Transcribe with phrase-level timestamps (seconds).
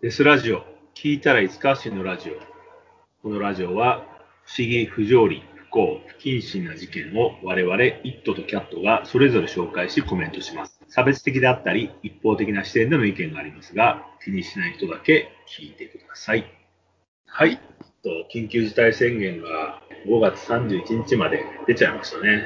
[0.00, 0.62] デスラジオ、
[0.94, 2.34] 聞いたらいつか死ぬラジオ。
[3.20, 4.04] このラジオは、
[4.44, 10.80] 不思議、不条理、不幸、不謹慎な事件を我々、イットとキャットがそれぞれ紹介しコメントします。
[10.86, 16.46] 差別的であったり、一方的な視点での意見がありますが、気にしない人だけ聞いてください。
[17.26, 17.60] はい。
[18.32, 22.44] 緊急事態宣言が5月31日まで出ちゃいましたね。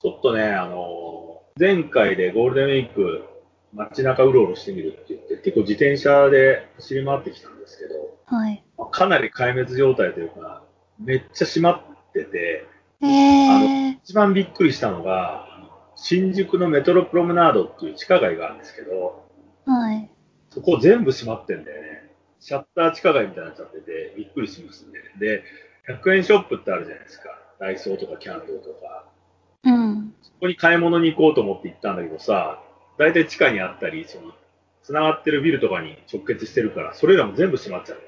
[0.00, 3.35] ちょっとね、あの、前回でゴールデンウィーク、
[3.76, 8.64] 街中うろうろしてみるって言って、結構自転車で走り回ってきたんですけど、はい。
[8.90, 10.62] かなり壊滅状態というか、
[10.98, 12.66] めっちゃ閉まってて、
[13.02, 15.46] えー、一番びっくりしたのが、
[15.94, 19.24] 新宿のメトロプロムナードっていう地下街があるんですけど、
[19.66, 20.10] はい。
[20.50, 22.10] そこ全部閉まってんだよね。
[22.40, 24.92] シャッター地下街みたいになっちゃってて、びっくりしますね。
[25.18, 25.42] で、
[25.88, 27.28] 100円ショップってあるじゃないですか。
[27.60, 29.08] ダイソーとかキャンドルとか。
[29.64, 30.14] うん。
[30.22, 32.62] そこに買い物に行こうと思って行ったんだけどさ、
[32.98, 34.32] 大体地下にあったり、その、
[34.82, 38.06] 繋がってるビルとかに直結してるから、それらも全部閉まっちゃって、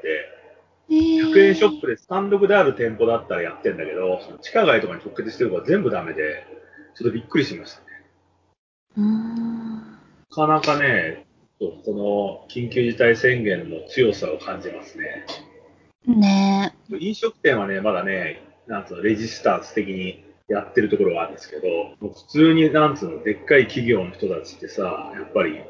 [0.90, 6.46] えー、100円ショップで単独である店舗だったらやってんだけど、その地下街とかに直結してるから全部ダメで、
[6.94, 7.86] ちょっとびっくりしましたね。
[10.30, 11.26] なかなかね、
[11.58, 15.26] この緊急事態宣言の強さを感じますね。
[16.06, 21.68] ね飲食店はね、まだね、なんつうの、レジスタンス的にやってるところがあるんですけど、
[22.00, 25.60] もう普通になんつうの、でっかい企業の人たちってさ、やっぱり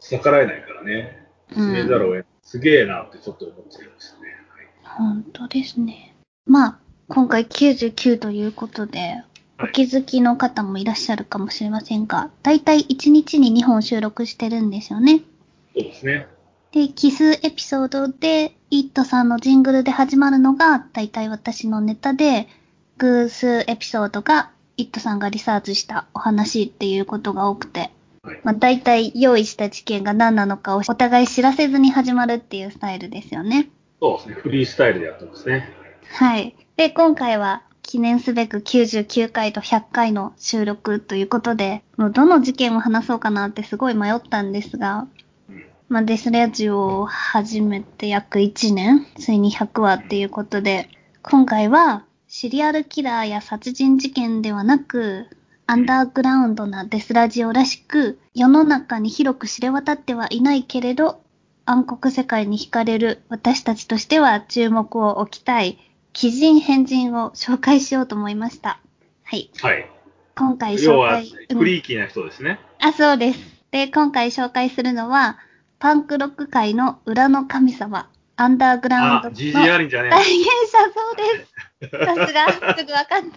[0.00, 2.24] 逆らえないからね、う閉めざるを得ない。
[2.42, 4.36] すげえなってちょっと思っちゃいましたね。
[4.82, 6.14] 本当ですね。
[6.46, 9.24] まあ、今回99ということで、はい
[9.56, 15.22] お気づきの方もいらっしゃるかもしれませんが、だいたい1日に2本収録してるんですよね。
[15.74, 16.26] そうですね。
[16.72, 22.48] で、奇数エピソードで、イットさんのジングルで始まるのが、だいたい私のネタで、
[22.98, 27.90] 偶数エピソードが、イットさんがリサーチしたお話っていうことが多くて、
[28.22, 28.40] はい。
[28.42, 33.68] まあ、だいたい用意した事件が何なのかをお互い知らせずに始まるっていうスタイルですよね。
[34.00, 34.34] そうですね。
[34.34, 35.68] フリースタイルでやってますね。
[36.08, 36.56] はい。
[36.76, 45.06] で、今回は記念すべく99回と100回の収録ということで、もうどの事件を話そうかなってすごい迷ったんですが、
[45.48, 45.64] うん。
[45.88, 50.88] まあ、デスラジオを始めて約1年、ついに100話っていうことで、
[51.22, 52.04] 今回は
[52.36, 55.28] シリアルキラーや殺人事件ではなく、
[55.68, 61.22] アンダーグラウンドなデスラジオらしく、世の中に広く知れ渡ってはいないけれど、
[61.64, 65.78] 暗黒世界に惹かれる私たちとしては注目を置きたい、
[66.12, 68.80] 奇人変人を紹介しようと思いました。
[69.22, 69.48] はい。
[69.62, 69.88] はい。
[70.34, 72.58] 今回要は紹介、、うんフリーキーな人ですね。
[72.80, 73.38] あ、そうです。
[73.70, 75.38] で、今回紹介するのは、
[75.78, 81.54] パンクロック界の裏の神様、アンダーグラウンあド、のジジアリンじゃね代言者そうです。
[81.90, 83.28] さすが、すぐわかった。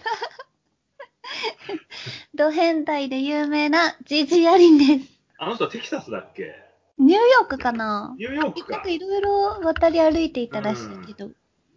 [2.34, 5.10] ド変態で有名なジジアリンです。
[5.38, 6.54] あの人テキサスだっけ？
[6.98, 8.82] ニューヨークかなニューヨークか。
[8.88, 11.30] いろいろ渡り歩いていたらしいけど。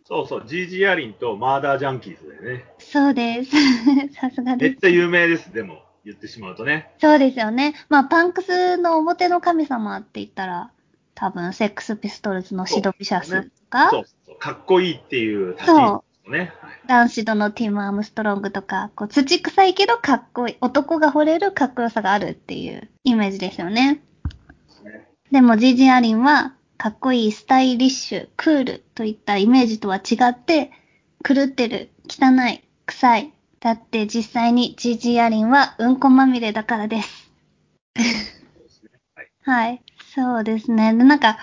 [0.05, 2.65] そうそう、ジージアリンとマーダージャンキーズだよね。
[2.79, 3.51] そうです。
[4.19, 4.71] さすがです。
[4.71, 6.91] めっちゃ有名です、でも、言ってしまうとね。
[6.99, 7.75] そうですよね。
[7.87, 10.71] まあ、パンクスの表の神様って言ったら、
[11.13, 16.53] 多分、セックスピストルズのシド・ビシャスとか、そうそう、かっこいいっていう立ち位置ね。
[16.61, 24.01] はいダンシドのティム・アームストロングとか、こう土臭いけどかっこいい、男が惚れるかっこよさがあるっていうイメージですよね。
[24.83, 30.71] ねでもジジアリンは、かっこいい、スタイリッシュ、クールといったイメージとは違って、
[31.23, 33.33] 狂ってる、汚い、臭い。
[33.59, 37.31] だって実際にジジアリンはうんこまみれだからです。
[39.15, 39.83] はいはい。
[40.15, 40.93] そうですね。
[40.93, 41.37] でなんか、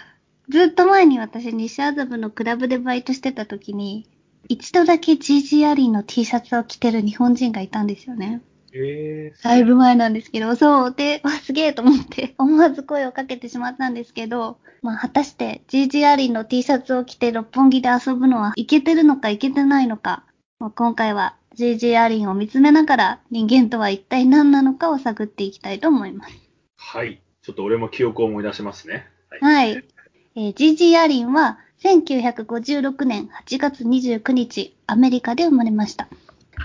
[0.49, 4.09] ずっと前に私、西麻布のクラブでバイトしてた時に、
[4.49, 8.43] 一度だけ GG アリーの T シャツを着てる日本人がいたんですよね。
[8.73, 10.95] えー、だいぶ前なんですけど、そう。
[10.95, 20.25] で、わ、すげえと思って、 思わず声をかけてしまったんですけど、まあ、果たして GG アリーの T シャツを着て六本木で遊ぶのはいけてるのかいけてないのか、
[20.61, 26.35] まあ、今回は GG アリーを見つめながら人間とは一体何なのかを探っていきたいと思います。
[26.77, 27.21] はい。
[27.43, 29.07] ちょっと俺も記憶を思い出しますね。
[29.41, 29.73] はい。
[29.73, 29.85] はい。
[30.37, 36.08] えー、ジージー・アリンは1956年8月29日、アメリカで生まれました。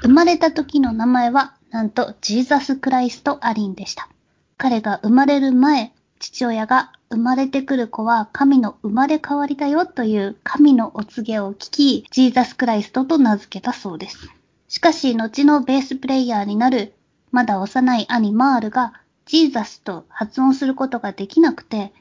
[0.02, 4.10] 生まれた時の名前は、なんとジーザス・クライスト・アリンでした。
[4.58, 14.30] 彼が生まれる前、父親が生まれてくる子は神の生まれ変わりだよという神のお告げを聞き、ジーザス・クライストと名付けたそうです。
[14.68, 16.96] しかし、後のベースプレイヤーになる、
[17.32, 18.94] まだ幼い兄マールが、
[19.26, 21.94] ジーザスと発音することができなくて、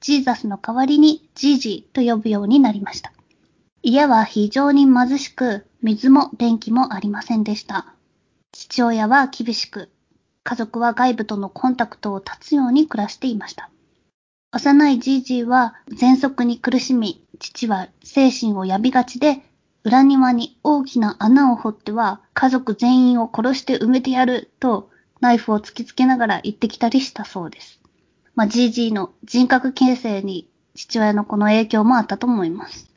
[0.00, 3.12] ジーザスの代わりにジージーと呼ぶようになりました。
[3.82, 7.94] 家は非常に貧しく、水も電気もありませんでした。
[8.52, 9.90] 父親は厳しく、
[10.42, 13.70] 家族は外部とのコンタクトを断つように暮らしていました。
[14.52, 19.42] 幼いジージーは喘息に苦しみ、父は精神を病みがちで、
[19.82, 27.79] 裏庭に大きな穴を掘っては家族全員を殺して埋めてやるとナイフを突きつけながら言ってきたりしたそうです。
[28.40, 32.90] まあ、ジージーの人格形成に父親のこの影響もあったと思います。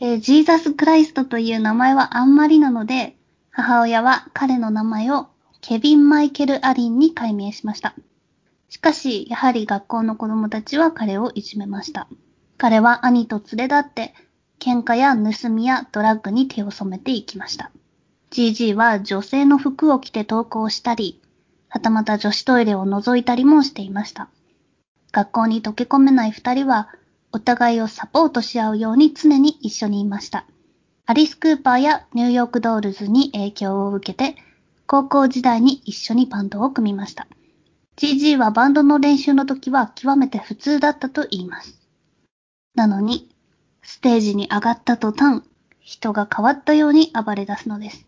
[0.00, 3.16] えー、ジーザス・クライストという名前はあんまりなので、
[3.50, 5.26] 母親は彼の名前を
[5.60, 7.96] ケビン・マイケル・アリンに改名しました。
[8.68, 12.06] しかし、やはり学校の子供たちは彼をいじめました。
[12.56, 14.14] 彼は兄と連れ立って、
[14.60, 17.72] 喧嘩や盗みやドラッグに手を染めていきました。
[18.30, 21.20] GG は女性の服を着て登校したり、
[21.68, 24.28] はたまた女子トイレを覗いたりもしていました。
[25.12, 26.88] 学校に溶け込めない二人は、
[27.32, 30.46] お互いをサポートし合うように常に一緒にいました。
[31.06, 34.36] アリス・クーパーやニューヨークドールズに影響を受けて、
[34.86, 37.26] 高校時代に一緒にバンドを組みました。
[37.96, 41.78] GG はバンドの練習の時は極めて普通だったと言います。
[42.74, 43.34] なのに、
[43.82, 45.42] ステージに上がった途端、
[45.80, 48.06] 人が変わったように暴れ出すのです。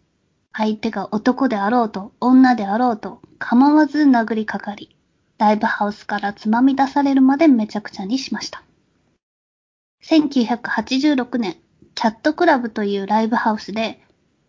[0.52, 4.94] 相手が男であろうと女であろうと構わず殴りかかり、
[5.40, 8.62] ライブハウスからつまみ出されるまでめちゃくちゃにしました。
[10.04, 11.56] 1986年、
[11.94, 14.02] キャットクラブというライブハウスで、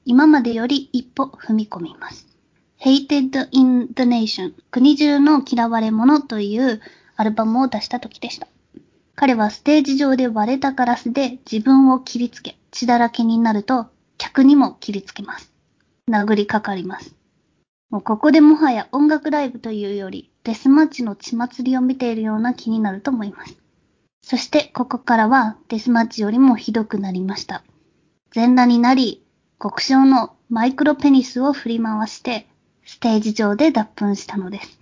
[0.03, 2.27] 今までより一歩踏み込みます。
[2.77, 6.81] Hated in the Nation 国中の嫌われ者という
[7.15, 8.49] アルバムを出した時でした。
[9.15, 15.53] 彼はステージ上で割れたガラスで自分を切りつけ、血だらけになると客にも切りつけます。
[16.09, 17.15] 殴りかかります。
[17.89, 23.55] もうここでもはや音楽ライブというよりデスマッチの血祭りを見ているような気になると思います。
[24.23, 27.63] そしてここからはデスマッチよりもひどくなりました。
[28.31, 29.23] 全裸になり、
[29.61, 32.47] 極小のマイクロペニスを振り回して
[32.85, 34.79] ステージ上で脱粉したのです。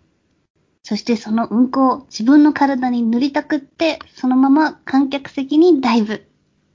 [0.84, 6.26] そしてそのうんこを自分の体に塗りたくって、そのまま観客席にダイブ。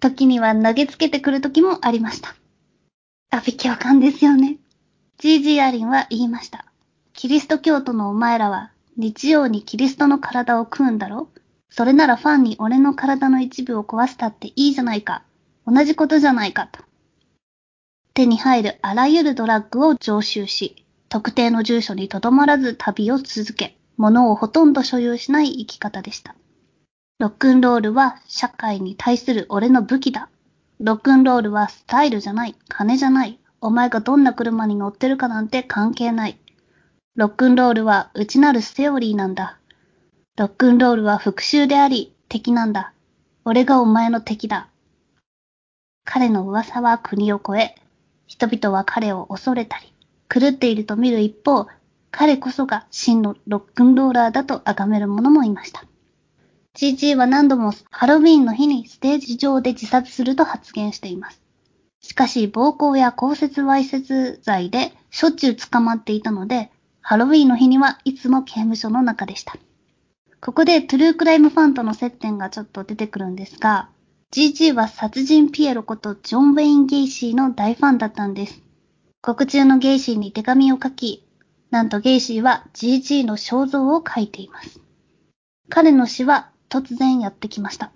[0.00, 2.36] 時には投げつけてくる時もありました。
[3.30, 4.58] あ、びきわかんですよね。
[5.18, 6.66] GG アリンは言いました。
[7.14, 11.28] キリスト教徒のお前らは日曜にキリストの体を食うんだろ？
[11.68, 15.24] それならファンに俺の体の一部を壊したっていいじゃないか。
[15.66, 16.80] 同じことじゃないかと。
[18.12, 26.36] 手に入るあらゆるドラッグを常習し、特定の住所にとどまらず旅を続け、物をほとんど所有しない生き方でした。
[27.18, 30.28] ロックンロールは社会に対する俺の武器だ。
[30.78, 33.40] ロックンロールはスタイルじゃない、金じゃない。
[33.60, 36.38] お前がどんな車に乗ってるかなんて関係ない。
[37.16, 39.56] ロックンロールは内なるセオリーなんだ。
[40.36, 42.92] ロックンロールは復讐であり、敵なんだ。
[43.44, 44.68] 俺がお前の敵だ。
[46.04, 47.76] 彼の噂は国を越え、
[48.26, 49.92] 人々は彼を恐れたり、
[50.28, 51.68] 狂っていると見る一方、
[52.10, 55.84] 彼こそが真のロックンローラーだと崇める者もいました。
[56.76, 61.40] GG は何度もハロウィンの日にステージ上で自殺すると発言しています。
[62.00, 66.72] しかし、暴行や公設わいせつ罪でしょっちゅう捕まっていたので、
[67.06, 69.58] ハロウィーンの日にはいつも刑務所の中でした。
[70.40, 73.90] ここでトゥルークライムファンとの接点がちょっと出てくるんですが、
[74.32, 78.62] GG は殺人ピエロことジョン・ウェイン・ゲイシーの大ファンだったんです。
[79.20, 81.22] 獄中のゲイシーに手紙を書き、
[81.70, 84.80] なんとゲイシーは GG の肖像を描いています。
[85.68, 87.92] 彼の死は突然やってきました。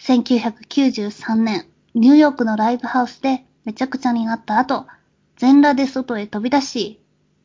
[0.00, 4.88] 1993年、ニューヨークのライブハウスでめちゃくちゃになった後、
[5.36, 7.00] 全裸で外へ飛び出し、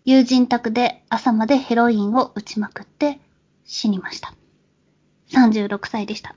[0.10, 3.20] 友人宅で朝までヘロインを打ちまくって
[3.64, 4.34] 死にました。
[5.30, 6.36] 36歳でした。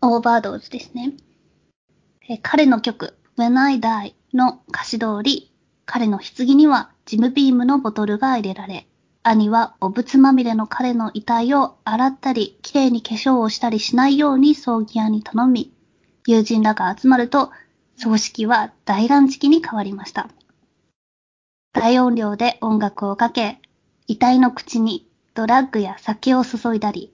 [0.00, 1.14] オーバードーズですね。
[2.28, 5.52] え彼の曲、When I Die の歌詞通り、
[5.86, 8.86] 彼の棺にはジムビームのボトルが入れられ、
[9.24, 15.72] 兄はお仏まみれの彼の遺体を洗ったり、きれいに化粧をしたりしないように葬儀屋に頼み、
[16.28, 17.50] 友人らが集まると、
[17.96, 20.28] 葬式は大乱式に変わりました。
[21.72, 23.58] 大音量で音楽をかけ、
[24.06, 27.12] 遺体の口にドラッグや酒を注いだり、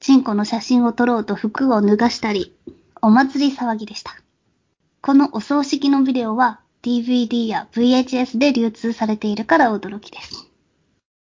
[0.00, 2.56] チンコの写真を撮ろうと服を脱がしたり、
[3.00, 4.16] お祭り騒ぎでした。
[5.00, 10.48] このお葬式のビデオは DVD や VHS で流通されているから驚きです。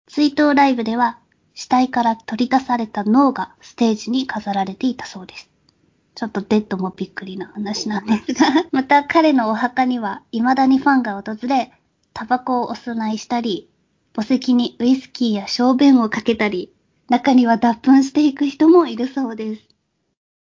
[0.09, 1.19] 追悼ライブでは、
[1.55, 5.49] 死体から取り出された脳がステージに飾られていたそうです。
[6.15, 11.73] ちょっとデッドもびっくりな話なんですが、また彼のお墓には未だにファンが訪れ、
[12.17, 13.69] タバコをお供えしたり、
[14.15, 16.73] 墓石にウイスキーや小便をかけたり、
[17.11, 19.69] 中には脱粉していく人もいるそうです。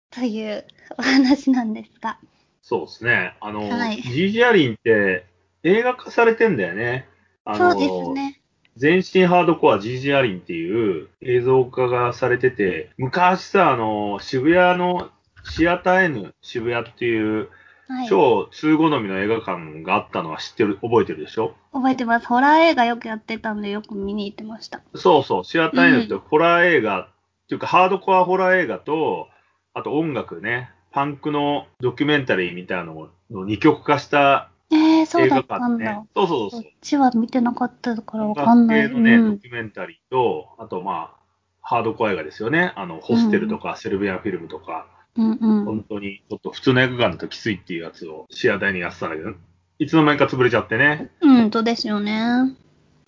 [0.09, 0.65] という
[0.97, 2.17] お話なんですが。
[2.61, 3.35] そうですね。
[3.41, 5.25] あの、はい、ジージアリンって
[5.63, 7.09] 映画化されてんだよね。
[7.57, 8.39] そうですね。
[8.77, 15.09] 全身ハードコア GG アリンっていう映像化がされてて、昔さ、あの、渋谷の
[15.43, 17.49] シアター N 渋谷っていう
[17.87, 18.07] はい。
[18.07, 21.53] 超通好みの映画館があったのは知ってる、覚えてるでしょ？
[21.73, 22.27] 覚えてます。
[22.27, 24.81] ホラー映画よくやってたんでよく見に行ってました。
[24.95, 29.27] そうそう、シアター N ってホラー映画、っていうかハードコアホラー映画と、
[29.73, 35.85] あと音楽ね、パンクのドキュメンタリーみたいなのの二極化したえー、そう映画だったんだ。
[35.85, 36.07] 館ね。
[36.15, 38.83] そうそうそうこっちは見てなかったからわ音かんない。
[38.83, 39.31] 楽系のね、うん。
[39.33, 41.15] ドキュメンタリーと、あとまあ、
[41.61, 42.73] ハードコア映画ですよね。
[42.75, 45.65] あの、ホステルとか、セルビアンフィルムとか、うんうん。
[45.65, 49.33] 本当にちょっと普通の映画館だときついっていうやつをシアターにやってたんだけど、
[49.79, 51.09] いつの間にか潰れちゃってね。
[51.21, 52.55] うんとですよね。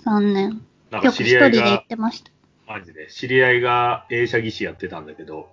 [0.04, 0.62] 残念。
[0.92, 2.32] なんか知り合いが人で行っ、てました。
[2.68, 5.50] マジで、知り合いが映写技師やってたんだけど、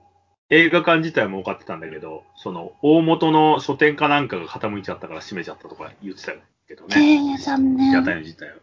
[0.50, 6.32] 映画館自体も儲かってたんだけど、その、大元の書店かなんかが傾いちゃったから閉めちゃったとか言ってた
[6.68, 6.96] けどね。
[6.96, 7.92] えー、残念。
[7.92, 8.54] シアターの自体は。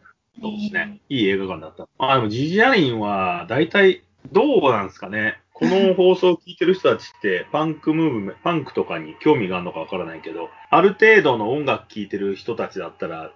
[0.42, 1.00] そうですね。
[1.10, 1.88] いい映画館だった。
[1.98, 5.41] まあでも、ジジアリンは、大体、どうなんですかね。
[5.62, 13.32] この放送を聞いてる人たちって、パンクムーブメント、パンクとかに興味があるのかわからないけど、ある程度の音楽聴いてる人たちだったら、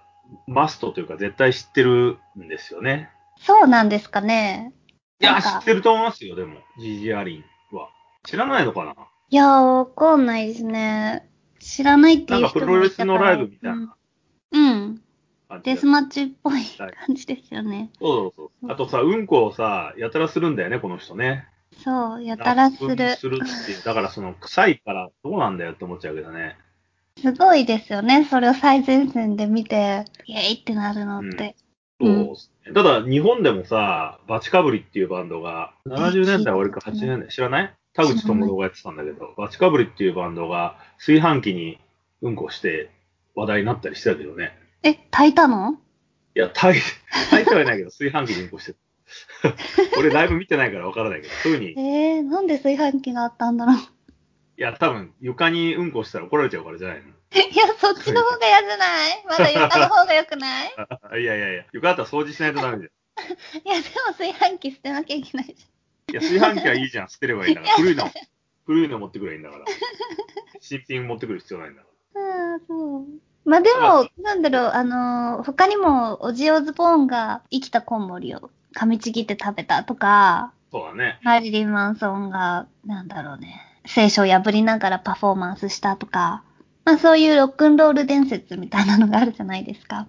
[0.48, 3.10] マストというか絶対知ってるんですよね。
[3.38, 4.74] そうなんですかね。
[5.20, 7.90] いや、知ってると思いますよ、でも、ジジアリンは。
[8.24, 8.96] 知らないのかな？
[9.30, 11.30] いやー、わかんないですね。
[11.60, 13.96] 知らないっていう人もいたからなんかプロレスのライブみたいな
[14.50, 15.02] うん。
[15.52, 15.62] うん。
[15.62, 16.64] デスマッチっぽい
[17.06, 17.90] 感じですよね。
[18.00, 18.72] そうそうそう。
[18.72, 21.46] あとさ、うんこをさ、やたらするんだよね、この人ね。
[21.82, 23.16] そう、やたらする。
[23.16, 23.82] するっていう。
[23.84, 26.56] だからその、臭いからどうなんだよって思っちゃうけどね。
[27.18, 28.24] すごいですよね。
[28.24, 31.56] それを最前線で見て、イエーイってなるのって。
[32.00, 32.72] そううんですね。
[32.74, 37.74] ただ、日本でもさ、バチカブリっていうバンドが、70年代終わりか80年代、知らない？
[37.94, 41.78] 田口智郎がやってたんだけど、バチカブリっていうバンドが炊飯器に
[42.20, 42.90] うんこして
[43.34, 44.52] 話題になったりしてたけどね。
[44.82, 45.78] え、炊いたの？
[46.34, 46.82] いや、炊い
[47.30, 48.78] 炊いてはいないけど、炊飯器にうんこしてた。
[49.98, 53.76] 俺ライブ見てないからわからないけど、そういうふうに、いえー、なんで炊飯器があったんだろう。
[54.56, 57.08] や、多分床にうんこしたら怒られちゃうからじゃないの。
[57.36, 59.24] いや、そっちの方が嫌じゃない？
[59.28, 60.74] まだ床の方が良くない？
[61.22, 63.68] いやいやいや、床だったら掃除しないとダメじゃん。
[63.68, 65.52] いや、でも炊飯器捨てなきゃいけないじ
[66.12, 67.08] いや、炊飯器はいいじゃん。
[67.08, 67.74] 捨てればいいんだから。
[67.74, 68.10] 古いの、
[68.66, 69.64] 古いの持ってくればいいんだから。
[70.60, 72.52] 新品持ってくる必要ないんだかゃん。
[72.52, 73.04] ああ、そう。
[73.44, 80.52] まあでも、なんだろう、あのー他にも、オジオズボーンが生きたコウモリを噛みちぎって食べたとか、ら。
[80.70, 81.18] そうだね。
[81.22, 86.42] マリリン・マンソンが、なんだろうね、聖書を破りながらパフォーマンスしたとか、
[86.84, 90.06] まあそういうロックンロール伝説みたいなのがあるじゃないですか。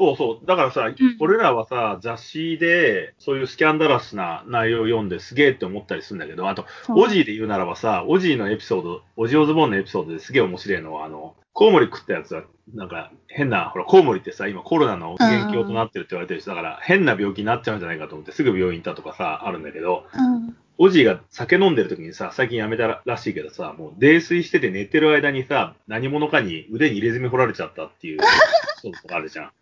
[0.00, 0.46] そうそう。
[0.46, 20.56] だからさ、ん俺らはさ、雑誌で、そういうスキャンダラスな内容を読んですげえって思ったりするんだけど、あと、オジーで言うならばさ、オジーのエピソード、オジオズボーンのエピソードですげえ面白いのは、あの、コウモリ食ったやつは、なんか変な、ほら、コウモリってさ、今コロナの元凶となってるって言われてる人だから、変な病気になっちゃうんじゃないかと思ってすぐ病院行ったとかさ、あるんだけど、うん。
[20.82, 28.20] オジーが酒飲んでる時にさ、最近やめたらしいけどさ、もう泥酔してて寝てる間にさ、何者かに腕に入れ墨掘られちゃったっていう、
[28.80, 29.52] そうとかあるじゃん。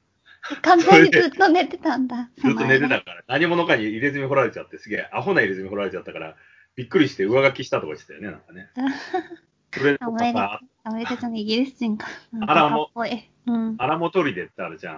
[0.63, 2.31] 完全にずっと寝てたんだ。
[2.37, 6.37] ずっと寝てたから、何者かに入れ墨掘られちゃって、すげえ、アホな入れ墨掘られちゃったから、
[6.77, 8.71] びっくりして上書きしたとか言ってたよね、なんかね。
[9.79, 12.07] それとアメリかさカ、、アメリカじゃない、イギリス人か。
[12.47, 13.31] あらもバカっぽい。
[13.47, 13.75] うん。
[13.79, 14.97] アラモトリデってあるじゃん。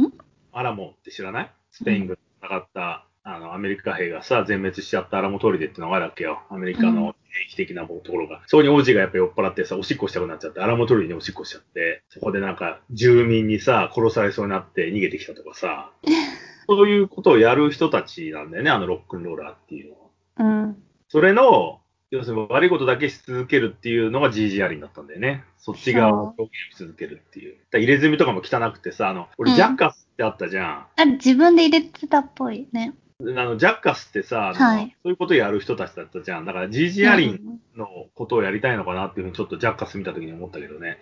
[0.00, 0.12] ん？
[0.52, 1.50] アラモって知らない？
[1.70, 6.40] スペイン軍戦った、あの、アメリカ兵がさ、全滅しちゃったアラモトリデってのがあるわけよ。
[6.50, 7.14] アメリカうんの
[7.46, 8.42] 兵器的なところが。
[8.46, 15.90] そこに王子がやっぱ酔っ払ってさ、おしっこしたくなっちゃって、アラモトリデにおしっこしちゃって、そこでなんか、住民にさ、殺されそうになって逃げてきたとかさ、
[16.68, 19.94] そういうことをやる人たちなんだよね、あのロックンローラーっていう
[20.36, 20.62] のは。
[20.64, 20.82] うん。
[21.08, 25.44] それの、要するに悪いことだけし続けるっていうのが GG アリンだったんだよね。
[25.58, 27.56] そっち側を表現し続けるっていう。
[27.70, 30.86] だ入れ墨とかも汚くてさ、あの、俺、うんジャッカスってあったじゃん。
[30.96, 32.94] あれ、自分で入れてたっぽいね。
[33.20, 36.44] あの、ジャッカスってさ、はいそういうことやる人たちだったじゃん。
[36.44, 37.60] だから GG アリンン。
[37.76, 40.98] のことをやりたいのかなっていうふうにちょっとジャッカス見た時に思ったけどね。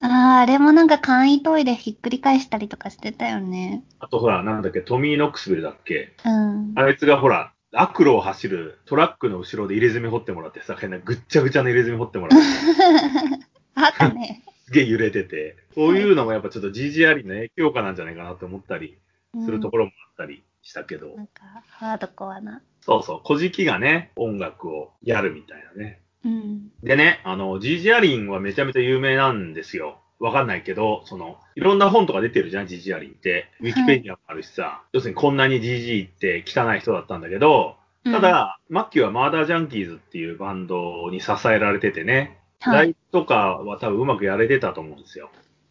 [0.00, 3.82] ああ、あれもなんか簡易トイレひっくり返したりとかしてたよね。
[3.98, 6.14] あとほら、なんだっけ、トミー・ノックスビルだっけ。
[6.24, 6.72] うん。
[6.76, 12.46] あいつがほら、悪路を走るトラックの後ろで入れ墨掘ってもらってさ、変なぐっちゃぐちゃの入れ墨掘ってもらって。
[13.74, 14.42] あったね。
[14.64, 18.98] すげえ揺れてて、そういうのもやっぱちょっと GG アリンの影響下なんじゃないかなと思ったり
[19.44, 22.62] するところもあったりしたけど、なんか、ハードコアな。
[22.80, 26.00] そうそう、小じきがね、音楽をやるみたいなね。
[26.24, 26.70] うん。
[26.82, 30.00] でね、あの、GG アリンはめちゃめちゃ有名なんですよ。
[30.18, 33.50] わかんないけど、その、いろんな本とか出てるじゃん、GG アリンって。
[33.60, 42.86] ウィキペディアもあるしさ、要するにこんなに GG って汚い人だったんだけど、ただ、マッキーはマーダージャンキーズっていうバンドに支えられててね、うん、はい。
[42.86, 45.30] ライブとかは多分うまくやれてたと思うんですよ。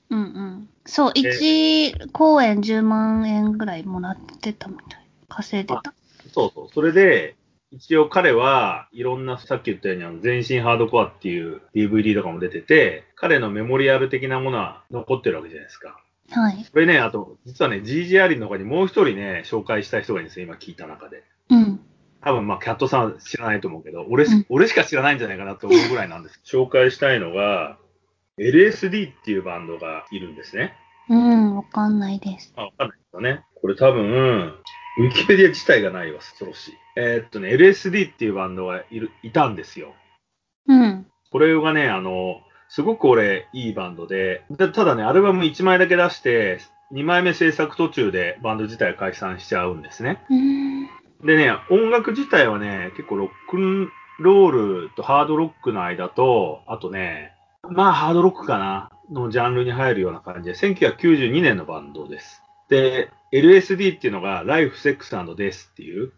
[0.10, 0.70] うんうん。
[0.86, 5.06] そう、1公演10万円ぐらいもらってたみたい。
[5.30, 5.94] 稼いでた。
[6.34, 6.70] そうそう。
[6.74, 7.36] それで、
[7.76, 16.00] 一応彼はいろんな、さっき言ったようにあの全身ハードコアっていう DVD とかも出てて、彼のメモリアル的なものは残ってるわけじゃないですか。
[16.32, 16.66] はい。
[16.72, 21.24] これね、あと、実はね、GG アリンの他にもう一人ね、紹介したい人がいるんですよ、今聞いた中で。
[21.50, 21.80] うん。
[22.22, 26.42] 多分、まあ、キャットさん知らないと思うけど、俺し、うん俺しか知らないんじゃないかなと思うぐらいなんです。
[26.48, 27.78] 紹介したいのが、
[28.40, 30.74] LSD っていうバンドがいるんですね。
[31.08, 32.54] うん、わかんないです。
[32.56, 33.44] あ、わかんないですよね。
[33.62, 34.56] これ多分、
[34.98, 36.74] ウィキペディア自体がないわ、恐ろしい。
[36.96, 39.94] えーっとね、LSD っていうバンドがいる、いたんですよ。
[40.68, 41.06] うん。
[41.32, 46.60] これがね、あの、すごく俺、いいバンドで、でただね、アルバム1枚だけ出して、
[46.94, 50.24] 2枚目制作途中でバンド自体解散しちゃうんですね。
[50.30, 50.88] うん。
[51.26, 54.52] でね、音楽自体はね、結構ロックンロー
[54.86, 57.34] ルとハードロックの間と、あとね、
[57.64, 62.45] まあハードロックかなのジャンルに入るような感じで、1992年のバンドです。
[62.70, 66.12] で、LSD っていうのが Life, Sex and Death っていう、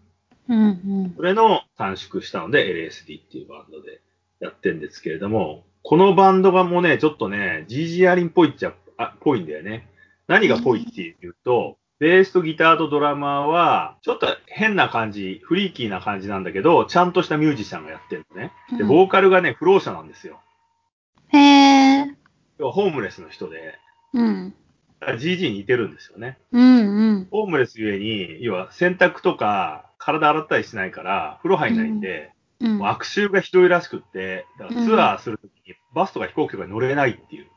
[0.50, 0.60] うん。
[0.60, 0.64] う
[1.08, 1.14] ん。
[1.16, 4.02] それの短縮したので LSD っていうバンドで
[4.40, 9.88] やってるんですけれども、このバンドがもうね、ちょっとね、GG アリンっぽいっちゃ、あ、ぽいんだよね。
[10.28, 18.52] 何がぽいっていうと、ベースとギターとドラマーは、ちょっと変な感じ、フリーキーな感じなんだけど、ちゃんとしたミュージシャンがやってるのね。
[18.72, 20.40] で、うんボーカルがね、不老者なんですよ。
[21.30, 22.16] へえ。
[22.60, 23.80] 要はホームレスの人で、
[24.14, 24.54] うん。
[25.02, 26.38] GG に似てるんですよね。
[26.52, 27.28] うんうん。
[27.30, 37.48] ホームレスゆえに、要は洗濯とか体洗ったりしないから、風呂入んないんで、うん悪臭がひどいらしくって、だからツアーするときにバスとか飛行機とかに乗れないっていう。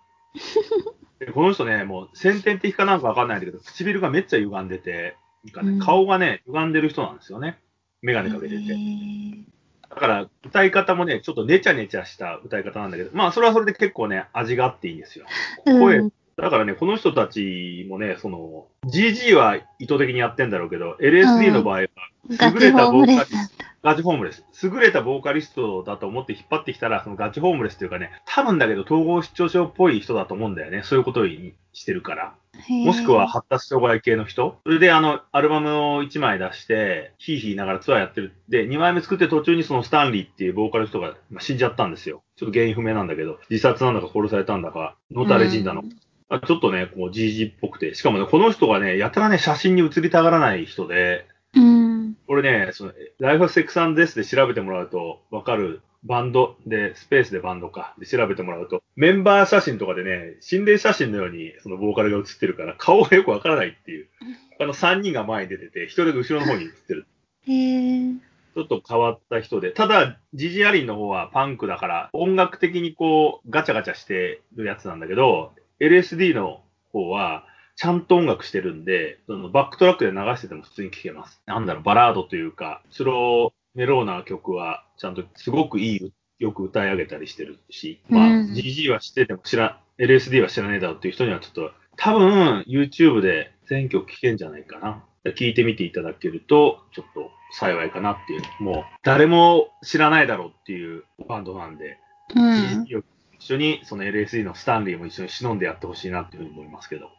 [1.24, 7.58] でこの人ね、もう先天的かなんかわかんないんだけど、唇がめっちゃ歪んでて、ねうん顔がね、歪んでる人なんですよね。
[8.02, 8.64] メガネかけてへて。
[8.74, 9.44] ー
[9.88, 15.26] だから、歌い方もね、ちょっとネチャネチャした歌い方なんだけど、まあ、それはそれで結構ね、味があっていいんですよ。
[15.64, 21.86] 声うんだからね、この人たちもね、その、GG は意図的にやってんだろうけど、LSD の場合は、
[22.28, 23.70] 優れたボーカリストスだった。
[23.82, 24.44] ガチホームレス。
[24.62, 30.82] 優れたボーカリストだと思って引っ張ってきたら、そのガチホームレスっていうかね、多分だけど統合失調症っぽい人だと思うんだよね。
[30.84, 32.34] そういうことにしてるから。
[32.68, 34.58] もしくは発達障害系の人。
[34.64, 38.34] それであの、アルバムを1枚出して、ヒーヒーながらツアーやってる。
[38.50, 42.22] で、2枚目作って途中にそのスタンリーっていうボーカルの人がまあ死んじゃったんですよ。
[42.36, 45.84] ちょっと原因不明なんだけど、自殺なんだか殺されたんだか、のたれ死んだの。
[46.30, 47.94] あちょっとね、こう GG っぽくて。
[47.94, 52.14] しかもね、この人がね、やたらね、写真に写りたがらない人で、うん。
[52.28, 64.08] これね、その、ライフセックスデスで調べてもらうとわかるバンドで、スペースでバンドか、で調べてもらうと、メンバー写真とかでね、心霊写真のようにそのボーカルが写ってるから、顔がよくわからないっていう。
[64.56, 67.06] 他の3人が前に出てて、1人が後ろの方に写ってる。
[67.46, 68.14] へえ。
[68.54, 76.62] ちょっと変わった人で、ただ、ジジアリンの方はパンクだから、音楽的にこう、ガチャガチャしてるやつなんだけど、LSD の
[76.92, 77.44] 方は、
[77.76, 81.40] ちゃんと音楽してるんで、そのバックトラックで流してても普通に聴けます。
[81.46, 95.04] なんだろう、バラードというか、スローメローな曲は、ちゃんとすごくいい、よく歌い上げたりしてるし、まあ、うん GG は知ってても知ら、LSD は知らねえだろうっていう人にはちょっと、多分、YouTube で全曲聴けんじゃないかな。
[95.24, 98.42] 聞いてみていただけると、ちょっと幸いかなっていう。
[98.62, 101.98] もう、誰も知らないだろうっていうバンドなんで、
[102.34, 102.84] うん。
[102.84, 103.04] GG を一
[103.44, 107.06] 緒に、その LSD のスタンリーも一緒に忍んでやってほしいなっていうふうに思いますけど。
[107.06, 107.14] はい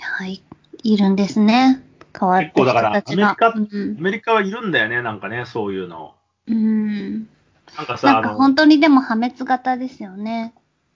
[0.00, 0.42] はい。
[0.82, 1.82] いるんですね。
[2.18, 2.92] 変わった人たちが。
[2.92, 6.14] 結構だからうんアメリカはいるんだよね、なんかね、そういうの。
[6.46, 7.28] うん。
[7.76, 10.54] なんかさ、なんか本当にでも破滅型ですよね。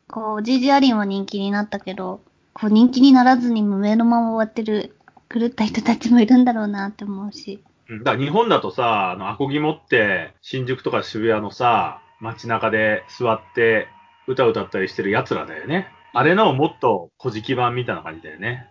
[0.08, 2.20] こう、ジージアリンは人気になったけど、
[2.54, 4.96] こう人気にならずに無名のまま終わってる
[5.28, 7.62] 狂った人たちもいるんだろうなって思うし。
[7.88, 13.88] うんだから日本だとさ、あの、アコギ持って、新宿とか渋谷のさ、街中で座って、
[14.28, 15.88] 歌歌ったりしてる奴らだよね。
[16.12, 18.68] あれのもっと小じ版みたいな感じだよね。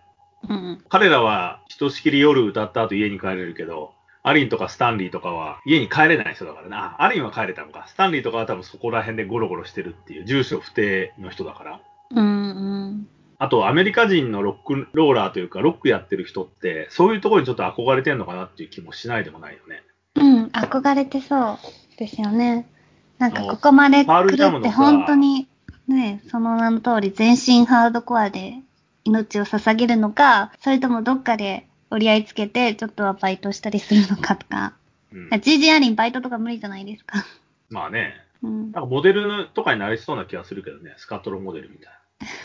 [0.48, 0.84] うん。
[0.88, 3.92] 彼らは、ひとしきり夜歌った後家に帰れるけど、
[4.22, 6.96] アリンとかスタンリーとかは家に帰れない人だからな。
[6.98, 7.86] あアリンは帰れたのか。
[7.88, 11.80] スタンリーとかは多分そこら辺でゴロゴロしてるっていう、住所不定の人だから。
[12.10, 12.50] うんう
[12.90, 13.08] ん。
[13.38, 19.82] あと、アメリカ人のロックローラーというか、ロックやってる人って、そういうところにちょっと憧れてんのかなっていう気もしないでもないよね。
[20.16, 21.58] うん、憧れてそう
[21.98, 22.68] ですよね。
[23.18, 25.48] なんかここまでパールジャムのさ狂って本当に
[25.88, 28.60] ね、その名の通り全身ハードコアで
[29.04, 34.74] 命を捧げるのか、それともどっかで折り合いつけてちょっとはバイトしたりするのかとか。
[35.12, 35.28] うん。
[35.30, 37.24] GG アリンバイトとか無理じゃないですか。
[37.70, 38.72] まあね、うん。
[38.72, 42.26] なんかモデルとかになりそうな気がするけどね、スカトロモデルみたいな。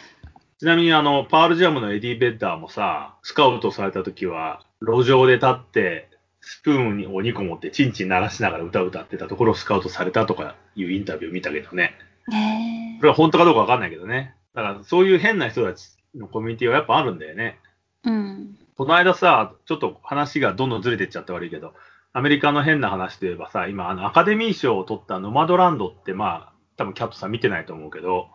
[0.60, 6.10] ちなみにあの、パールジャムのエディ・ベッダーもさ、スカウトされた時は、路上で立って、
[6.46, 6.80] スプー
[7.10, 11.94] ンを2個持ってチンチン鳴らしながら歌を歌ってたところをスカウトされたとかいうインタビューを見たけどね。
[12.32, 14.36] へこれは本当かどうかわかんないけどね。
[14.54, 17.60] だからそういう変な人たちのコミュニティはやっぱあるんだよね。
[18.04, 18.58] うん。
[18.76, 21.74] この間さ、ちょっと話がどんどんずれてっちゃって悪いけど、
[22.12, 28.28] アメリカの変な話といえばさ、今、あの、アカデミー賞を取ったノマドランドって、まあ、多分キャットさん見てないと思うけど、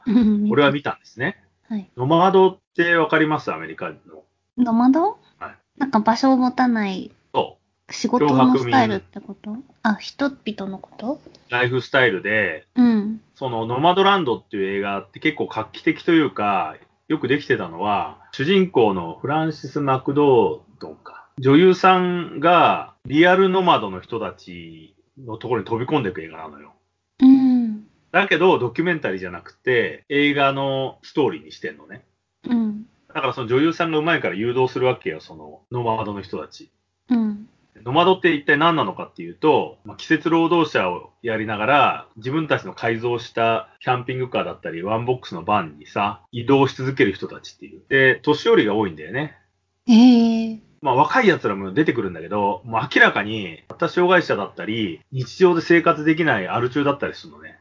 [0.51, 1.45] 俺は見たんですね。
[1.69, 1.91] はい。
[1.97, 3.53] ノマドってわかります？
[3.53, 3.97] アメリカの。
[4.57, 5.19] ノマド？
[5.39, 7.58] はいなんか場所を持たないそ
[7.91, 9.57] 仕事のスタイルってこと？
[9.83, 11.13] あ、人々のこと？
[11.15, 11.21] う。
[11.49, 13.21] ライフスタイルで、うん。
[13.35, 16.77] そのノマドランドっていう映画って結構画期的というか、
[17.09, 21.27] よくできてたのは、主人公のフランシス・マクドードンか。
[21.39, 26.75] 女優さんがリアルノマドの人たちのところに飛び込んでいく映画なのよ。
[27.23, 27.85] うん。
[28.13, 32.05] だけど、ドキュメンタリーじゃなくて、映画のストーリーにしてんのね。
[32.49, 32.85] うん。
[33.15, 36.71] だからその女優さんが上手いから誘導するわけよ、そのノマドの人たち。
[37.89, 37.95] うん。
[37.95, 47.83] ノマドって一体何なのかっていうと、まあ、季節労働者をやりながら、自分たちの改造したキャンピングカーだったり、ワンボックスのバンにさ、移動し続ける人たちっていう。
[47.89, 49.37] で、年寄りが多いんだよね。
[49.89, 57.59] ええまあ若い奴らも出てくるんだけど、もう明らかに、発達障害者だったり、日常で生活できないアル中だったりするのね。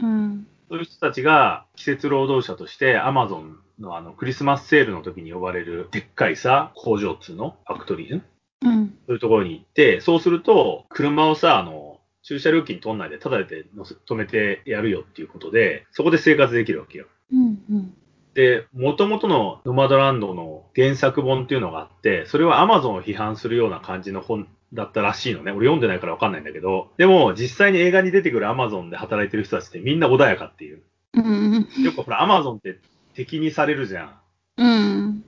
[0.00, 0.46] うん。
[0.70, 7.56] そういう人たちが季節労働者としてアマゾンのあのクリスマスセールの時に呼ばれるでっかいさ、工場っつうの？
[7.66, 8.22] ファクトリーね
[8.64, 8.86] うん。
[9.06, 13.66] そういうところに行って、そうすると、車をさ、あの、駐車料金取んないで、ただで
[14.08, 17.06] 止めてやるよっていうことで、そこで生活できるわけよ。
[17.32, 17.62] うん。
[17.70, 17.94] うん。
[18.32, 25.52] で、元々のノマドランドの原作本っていうのがあって、それは Amazon を批判するような感じの本だったらしいのね。
[25.52, 30.82] 俺読んでないからわかんないんだけど、でも実際に映画に出てくる Amazon で働いてる人たちってみんな穏やかっていう。
[31.12, 31.68] うん。
[31.82, 32.78] よくほら Amazon って
[33.14, 34.18] 敵にされるじゃん。
[34.56, 35.24] うん。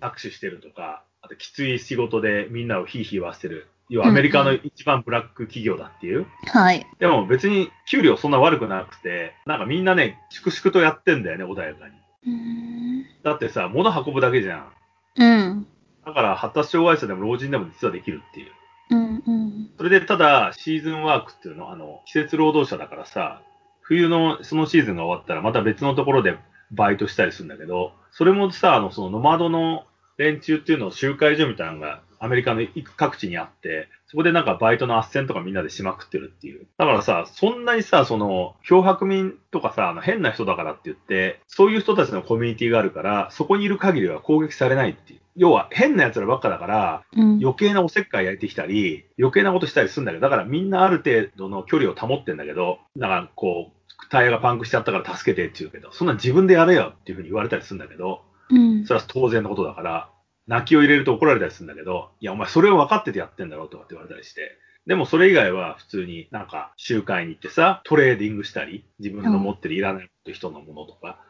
[0.00, 1.04] 握手してるとか、
[1.38, 3.68] きつい仕事でみんなをヒーヒーわせてる。
[3.88, 6.26] 要はアメリカの一番ブラック企業だっていう。
[6.46, 6.86] はい。
[7.00, 11.94] でも別に給料そんな悪くなくて、なんかみんなね、粛々とやってんだよね、穏やかに。
[12.26, 13.06] うん。
[13.24, 14.72] だってさ、物運ぶだけじゃん。
[15.16, 15.66] うん。
[16.06, 18.52] だから発達障害者でも老人でも実はできるっていう。
[18.90, 19.22] うん。
[19.26, 19.70] うん。
[19.76, 23.42] それでただ、シーズンワークっていうの、あの、季節労働者だからさ、
[23.80, 26.38] 冬のそのシーズンが終わったらまた別のところで
[26.70, 29.84] バイトしたりするんだけど、それもさ、あの、そのノマドの
[30.20, 32.60] 連中っていうのを集会所みたいなのがアメリカの
[32.96, 36.66] 各地にあって、そこでなんかバイトの斡旋とかみんなでしまくってるっていう。
[36.76, 45.20] だからさ、そんなにさ、その、漂白民とかさ、あの変な人だからって言って、そういう人たちのコミュニティがあるから、そこにいる限りは攻撃されないっていう。
[45.36, 47.38] 要は変な奴らばっかだから、うん。
[47.40, 58.84] 余計なおせっかい焼いてきたり、余計なことしたりするんだけど、だからみんなある程度の距離を保ってんだけど、だからこう、タイヤがパンクしちゃったから助けてって言うけど、そんな自分でやれよっていうふうに言われたりするんだけど、うん。
[58.84, 60.09] それは当然のことだから、
[60.50, 71.20] 泣きを入れると怒られたりするんだけど、いや、お前それを分かっててやってんだろうとかって言われたりして、でもそれ以外は普通になんか集会に行ってさ、トレーディングしたり、自分の持ってるいらない人のものとか、だか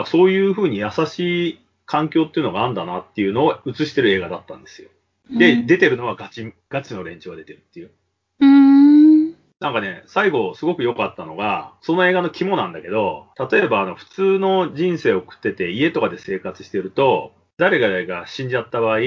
[0.00, 4.88] らそういうふうに優しい環境っていうのがあるんだなっていうのを映してる映画だったんですよ。
[5.30, 7.90] で、出てるのはガチ、ガチの連中が出てるっていう。
[8.40, 9.30] うん。
[9.60, 19.00] なんかね、最後すごく良かったのが、その映画の肝なんだけど、例えばあの普通の人生を送ってて家とかで生活してると、誰々が死んじゃった場合、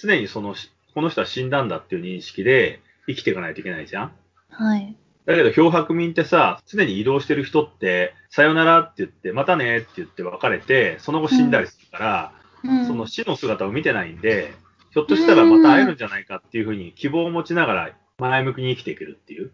[0.00, 0.54] 常にその、
[0.94, 4.12] この人は死んだんだっていう認識で生きていかないといけないじゃん
[4.48, 4.94] はい。
[5.26, 12.86] だけど漂白民ってさ、常に移動してる人って、さよならって言って、またねって言って別れて、その後死んだりするから、うん。
[12.86, 14.54] その死の姿を見てないんで、
[14.92, 19.50] ひょっとしたらまた会えるんじゃないかっていうふうに希望を持ちながら前向きに生きていけるっていう。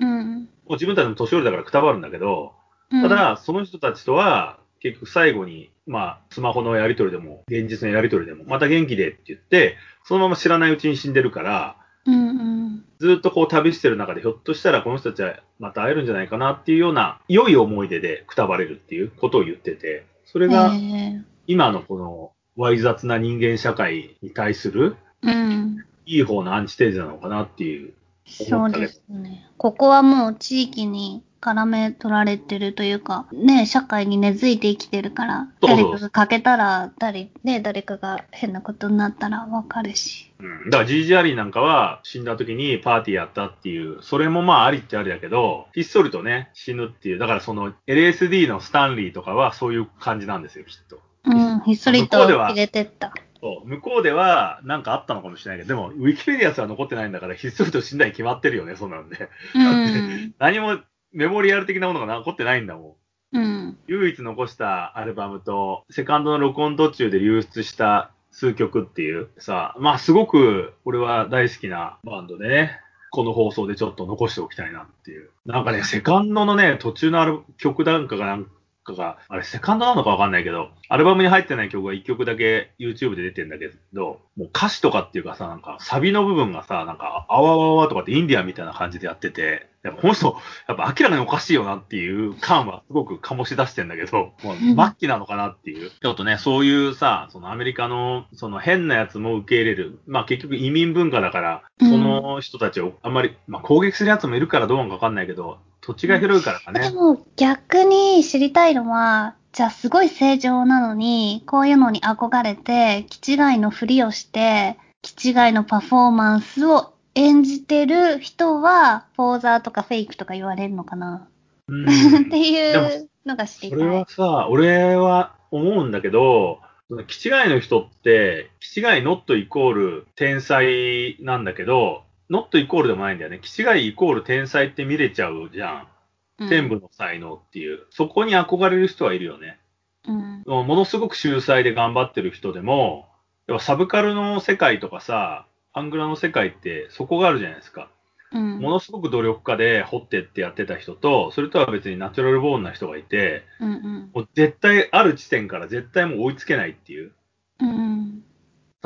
[0.00, 0.42] うん。
[0.42, 2.52] もう自分たちも年寄りだからくたばるんだけど、
[2.92, 12.32] うんた、だ、その人たちとは、結局最後に、まあ、スマホのやり取りでも、現実のやり取りでも、また元気でって言って、そのまま知らないうちに死んでるから、うんう
[12.68, 12.84] ん。
[13.00, 25.84] ずっとこう旅してる中で、ひょっとしたらこの人たちはまた会えるんじゃないかなっていうような、良い思い出でくたばれるっていうことを言ってて、それがええ今のこの、わい雑な人間社会に対する、うん。
[26.06, 27.92] いい方のアンチテーゼなのかなっていう。
[28.26, 29.48] そうですね。
[29.56, 40.32] ここはもう地域に絡め取られてるというか、ね、社会に根付いて生きてるから、誰かが欠けたら、誰、ね、誰かが変なことになったらわかるし。
[40.40, 40.70] うん。
[40.70, 47.18] だから GG アリーなんかは死んだ時にパーティーやったっていう、それもまあありっちゃありだけど、ひっそりとね、死ぬっていう。
[47.18, 51.00] だからその LSD のスタンリーとかはそういう感じなんですよ、きっと。
[51.24, 53.12] うん、ひっそりと入れてった。
[53.40, 53.68] そう。
[53.68, 59.28] 向こうではなんかあったのかもしれないけど、でも、ウィキペディアスは残ってないんだから、ひっそりと死んだに決まってるよね、そんなんで。
[59.54, 60.34] うん。
[60.38, 60.78] 何も
[61.12, 62.96] メモリアル的なものが残ってないんだも
[63.32, 63.38] ん。
[63.38, 63.78] うん。
[63.86, 75.30] 唯一残したアルバムと、セカンドの録音途中で流出した数曲っていうさ、まあすごく俺は大好きなバンドでね、この放送でちょっと残しておきたいなっていう。
[75.46, 78.46] なんかね、セカンドのね、途中のある曲なんかがなん
[78.86, 95.90] かが、あれセカンドなのかわかんないけど、アルバムに入ってない曲が1曲だけ YouTube で出てんだけど、もう歌詞とかっていうかさ、なんかサビの部分がさ、なんか、あわわわとかってインディアンみたいな感じでやってて、やっぱこの人、やっぱ明らかにおかしいよなっていう感はすごく醸し出してんだけど、もう末期なのかなっていう。
[95.90, 100.00] ちょっとね、そういうさ、そのアメリカの、その変なやつも受け入れる。
[100.06, 106.80] まあ結局移民文化だから、その人たちをあんまり、まあ攻撃するやつもいるからどうなのかわかんないけど、土地が広いからかね。
[106.80, 121.28] でも逆に知りたいのは、じゃあすごい正常なのに、こういうのに憧れて、気違いのふりをして、気違いのパフォーマンスを演じてる人は、ポーザーとかフェイクとか言われるのかな、
[121.68, 121.88] うんっ
[122.30, 123.78] ていうのが知りたい。
[123.78, 126.58] それはさ、俺は思うんだけど、
[127.06, 133.40] 気違いの人って、気違いノットイコール天才なんだけど、ノットイコールでもないんだよね。
[133.42, 135.80] 気違いイコール天才って見れちゃうじゃん。
[135.80, 137.86] うん天部の才能っていう。
[137.88, 139.58] そこに憧れる人はいるよね。
[140.06, 140.42] うん。
[140.46, 143.08] ものすごく秀才で頑張ってる人でも、
[143.46, 147.90] 要はサブカルの世界とかさ、アングラの世界ってそこがあるじゃないですか。
[148.32, 148.58] うん。
[148.58, 154.10] ものすごく努力家で掘ってってやってた人と、それとは別にナチュラルボーンな人がいて、うんうん。
[154.14, 157.12] もう絶対ある地点から絶対もう追いつけないっていう。
[157.60, 158.22] うん。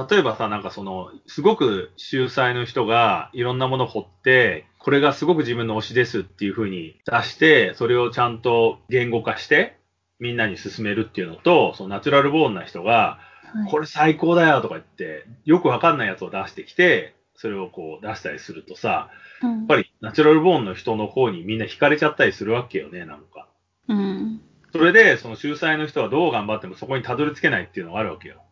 [0.09, 9.79] 例えばさ、なんかその、すごく秀才の人がいろんなものを掘って、これがすごく自分の推しですっていう風に出して、それをちゃんと言語化して、
[10.19, 13.31] みんなに進めるっていうのと、そのナチュラルボーンな人が、はい
[13.69, 19.11] これ最高だよとか言って、よくわかんないやつを出してきて、それをこう出したりするとさ、
[19.43, 23.49] うんやっぱりナチュラルボーンの人の方にみんな惹かれちゃったりするわけよね、なんか。
[23.89, 24.41] うん。
[24.73, 28.43] それで、その秀才の人はどう頑張ってもそこにたどり着けないっていうのがあるわけよ。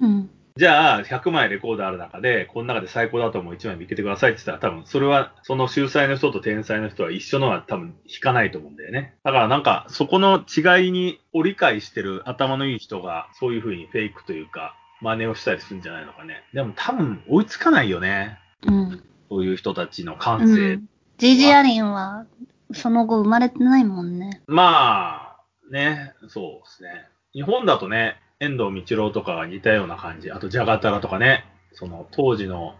[0.00, 0.30] うん。
[0.58, 9.14] じゃあ、100枚レコードある中で、この中で最高だと思う1枚見つけてくださいって言ったら、多分それは、その秀才の人と天才の人は一緒のは多分弾かないと思うんだよね。
[9.22, 16.42] だからなんか、そこの違いにを理解してる頭のいい人が、そういう風にフェイクというか、真似をしたりするんじゃないのかね。
[16.52, 18.40] でも多分追いつかないよね。
[18.66, 19.04] うん。
[19.30, 20.74] そういう人たちの感う性。
[20.74, 20.88] ん。
[21.18, 22.26] ジージアリンは、
[22.72, 24.42] その後生まれてないもんね。
[24.48, 27.06] まあ、ね、そうですね。
[27.32, 30.30] 日本だとね、遠藤道郎とかが似たような感じ。
[30.30, 32.76] あと、ジャガタラとかね、その当時の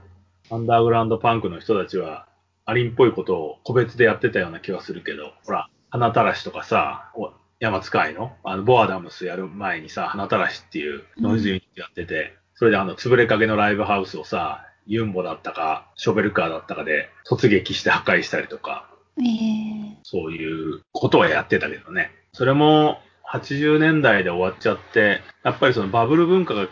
[0.50, 2.26] アンダーグラウンドパンクの人たちは、
[2.64, 18.88] アリンっぽいことを個別でやってたような気がするけど、ほら、花たらしとかさ、お山使いの、あの、ボアダムスやる前にさ、花たらしっていうノイズユニットやってて、それであの、潰れかけのライブハウスをさ、ユンボだったか、ショベルカーだったかで突撃して破壊したりとか、
[19.20, 22.12] ええそういうことはやってたけどね。
[22.32, 23.00] それも
[23.32, 26.68] 80年代で終わっちゃって、やっぱりそのバブル文化が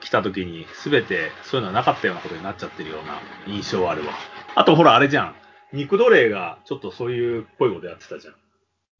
[0.00, 4.12] 来た時に全てそういうのはなかったようなことになっちゃってるような印象はあるわ。
[4.54, 5.34] あとほらあれじゃん。
[5.72, 8.34] 肉奴隷がちょっとそういうっぽいことやってたじゃん。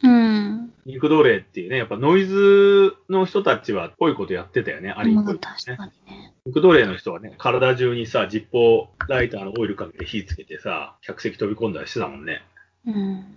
[0.03, 0.73] うん。
[0.87, 4.91] 肉奴隷っていうね、やっぱノイズの人たちはっぽいことやってたよね。
[4.91, 5.87] ありっまあぽいことね確か。
[5.87, 6.35] にね。
[6.47, 12.43] 肉奴隷の人はね、体中にさ、ジッポーライターのオイルかけて火つけてさ、客席飛び込んだりしてたもんね。
[12.87, 13.37] うん。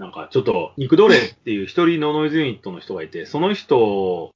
[0.00, 4.32] なんかちょっと、肉奴隷っていう一人のノイズユニットの人がいて、その人を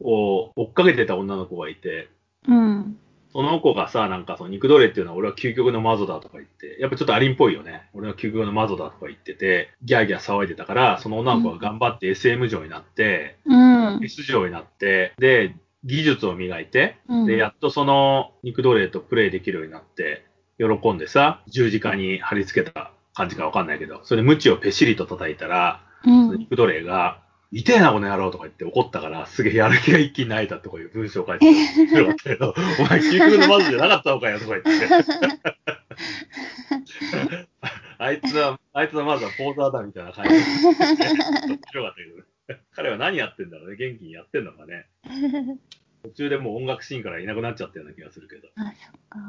[0.54, 2.08] 追っかけてた女の子がいて、
[2.46, 2.98] うん。
[3.32, 7.88] その子がさ、なんかその肉奴隷っていうのは俺は究極のマゾだとか言って、やっぱちょっとアリンっぽいよね。
[7.94, 14.04] 俺は究極のマゾだとか言ってて、ギャーギャー騒いでたから、その女の子が頑張って SM 嬢になって、うん。
[14.04, 20.26] S 嬢になって、で、技術を磨いて、うんで、やっとその肉奴隷とプレイできるようになって、
[20.58, 26.38] 喜んでさ、十字架に貼り付けた感じかわかんないけど、それで鞭をペシリと叩いたら、うん。
[26.38, 27.22] 肉奴隷が、
[27.52, 31.52] 痛えな、この野郎とか言って怒ったから、すげえやる気が一気に泣いたってこういう文章を書いてた。
[31.52, 34.70] 面白かったけど、お前、究極のマズじゃなかったのかよとか言って。
[37.98, 40.36] あいつは、あいつはまずはポーザーだみたいな感じで。
[40.36, 40.82] 面白か
[41.90, 42.24] ったけどね。
[42.74, 43.76] 彼は何やってんだろうね。
[43.76, 44.88] 元気にやってんのかね。
[46.02, 48.48] 途中でもう音楽シーンからいなくなっちゃったような気がするけど。
[48.56, 49.20] あ、そっか。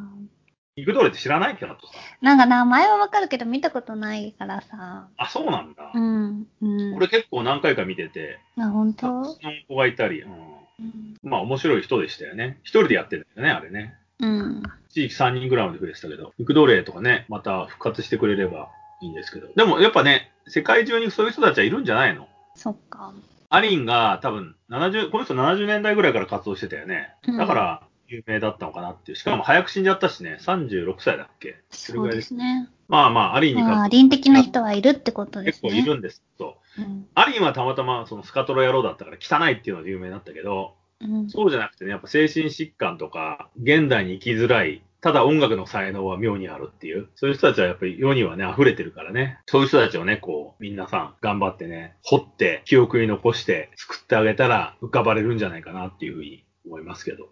[0.77, 1.57] 肉奴隷って知らない？
[1.57, 1.93] キャラとさ。
[2.21, 5.07] なんか名前はわかるけど見たことないからさ。
[5.15, 5.91] あ、そうなんだ。
[5.93, 6.47] うん。
[6.61, 6.95] うん。
[6.95, 9.23] 俺結構何回か見てて、あ、本当？
[9.23, 11.15] その子がいたり、うんうん。
[11.23, 12.59] まあ面白い人でしたよね。
[12.63, 13.95] 一人でやってるんだよね、あれね。
[14.19, 14.63] うん。
[14.89, 18.69] 地域3人ぐらいまで増えてたけど、肉奴隷とかね、また復活してくれれば
[19.01, 19.47] いいんですけど。
[19.55, 22.27] でもやっぱね、世界中にそういう人たちはいるんじゃないの？
[22.55, 23.13] そっか。
[23.49, 27.13] アリンが多分70、この人70年代ぐらいから活動してたよね。
[27.27, 29.17] うんだから有名だったのかなっていう。
[29.17, 31.49] しかも早く死んじゃったしね、36歳だっけ？
[31.49, 32.69] れそうぐらいですね。
[32.87, 35.71] まあまあ、アリンにまあ、活倫的な人はいるってことですね。
[35.71, 36.23] 結構いるんです。
[36.37, 36.81] そう。
[36.81, 37.07] うん。
[37.15, 41.29] アリンはたまたまそのスカトロ野郎だったから汚いっていうので有名だったけど、うん。
[41.29, 57.29] そうじゃなくてね、やっぱ精神疾患とか、現代に生きづらいただ音楽の才能は妙にあるっていう、そういう人たちはやっぱり世にはね、溢れてるからね、そういう人たちをね、こう、皆さん頑張ってね、掘って、記憶に残して作ってあげたら浮かばれるんじゃないかなっていうふうに思いますけど。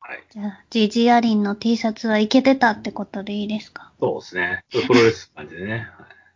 [0.00, 0.24] はい。
[0.30, 3.92] じゃあ、ジジアリンの T シャツはいけてたってことでいいですか？
[4.00, 4.64] そうですね。
[4.70, 5.88] プロレス感じでね。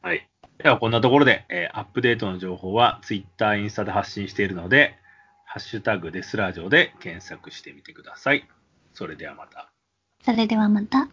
[0.03, 0.15] はい。
[0.15, 4.95] はいでは、こんなところで、えーアップデートの情報は Twitter、インスタで発信しているので、
[5.45, 8.49] ハッシュタグデスラジオで検索してみてください。
[8.93, 9.73] それではまた。
[10.25, 11.09] それではまた。